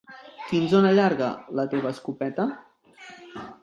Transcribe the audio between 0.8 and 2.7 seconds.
allarga, la teva escopeta?